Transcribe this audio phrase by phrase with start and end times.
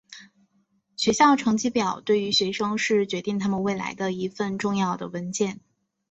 [0.95, 5.59] 学校成绩表对于学生是决定他们未来的一份重要的文件。